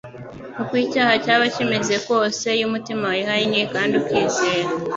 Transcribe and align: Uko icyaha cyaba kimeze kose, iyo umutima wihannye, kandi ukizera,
Uko 0.61 0.73
icyaha 0.85 1.13
cyaba 1.23 1.45
kimeze 1.55 1.95
kose, 2.07 2.45
iyo 2.57 2.65
umutima 2.69 3.05
wihannye, 3.13 3.61
kandi 3.73 3.93
ukizera, 4.01 4.69